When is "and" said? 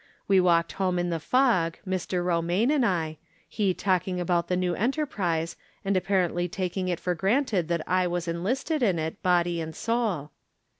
2.71-2.83, 5.85-5.95, 9.61-9.75